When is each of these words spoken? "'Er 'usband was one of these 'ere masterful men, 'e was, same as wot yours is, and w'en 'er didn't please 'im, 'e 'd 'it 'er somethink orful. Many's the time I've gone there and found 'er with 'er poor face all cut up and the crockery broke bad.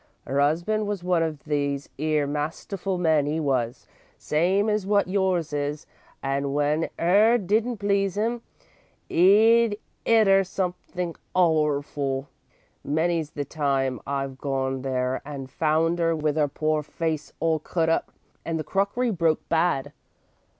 "'Er 0.27 0.41
'usband 0.41 0.87
was 0.87 1.03
one 1.03 1.21
of 1.21 1.43
these 1.43 1.87
'ere 1.99 2.25
masterful 2.25 2.97
men, 2.97 3.27
'e 3.27 3.39
was, 3.39 3.85
same 4.17 4.67
as 4.67 4.87
wot 4.87 5.07
yours 5.07 5.53
is, 5.53 5.85
and 6.23 6.41
w'en 6.45 6.89
'er 6.99 7.37
didn't 7.37 7.77
please 7.77 8.17
'im, 8.17 8.41
'e 9.11 9.67
'd 9.67 9.77
'it 10.05 10.27
'er 10.27 10.43
somethink 10.43 11.19
orful. 11.35 12.25
Many's 12.83 13.29
the 13.29 13.45
time 13.45 13.99
I've 14.07 14.39
gone 14.39 14.81
there 14.81 15.21
and 15.23 15.51
found 15.51 15.99
'er 15.99 16.15
with 16.15 16.35
'er 16.35 16.47
poor 16.47 16.81
face 16.81 17.31
all 17.39 17.59
cut 17.59 17.87
up 17.87 18.11
and 18.43 18.57
the 18.57 18.63
crockery 18.63 19.11
broke 19.11 19.47
bad. 19.49 19.93